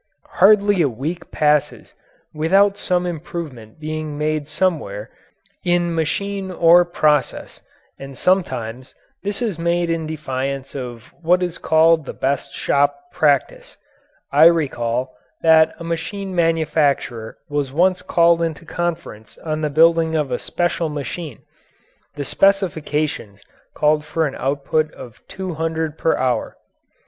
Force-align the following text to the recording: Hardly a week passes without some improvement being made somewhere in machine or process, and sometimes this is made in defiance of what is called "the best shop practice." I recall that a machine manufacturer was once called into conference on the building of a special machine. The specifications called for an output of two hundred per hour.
Hardly 0.41 0.81
a 0.81 0.89
week 0.89 1.29
passes 1.29 1.93
without 2.33 2.75
some 2.75 3.05
improvement 3.05 3.79
being 3.79 4.17
made 4.17 4.47
somewhere 4.47 5.11
in 5.63 5.93
machine 5.93 6.49
or 6.49 6.83
process, 6.85 7.61
and 7.99 8.17
sometimes 8.17 8.95
this 9.21 9.43
is 9.43 9.59
made 9.59 9.91
in 9.91 10.07
defiance 10.07 10.73
of 10.73 11.03
what 11.21 11.43
is 11.43 11.59
called 11.59 12.07
"the 12.07 12.15
best 12.15 12.51
shop 12.51 13.11
practice." 13.11 13.77
I 14.31 14.47
recall 14.47 15.15
that 15.43 15.75
a 15.77 15.83
machine 15.83 16.33
manufacturer 16.33 17.37
was 17.47 17.71
once 17.71 18.01
called 18.01 18.41
into 18.41 18.65
conference 18.65 19.37
on 19.45 19.61
the 19.61 19.69
building 19.69 20.15
of 20.15 20.31
a 20.31 20.39
special 20.39 20.89
machine. 20.89 21.43
The 22.15 22.25
specifications 22.25 23.43
called 23.75 24.03
for 24.03 24.25
an 24.25 24.33
output 24.33 24.91
of 24.95 25.21
two 25.27 25.53
hundred 25.53 25.95
per 25.99 26.17
hour. 26.17 26.57